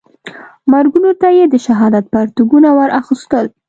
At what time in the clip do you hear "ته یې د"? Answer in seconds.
1.21-1.55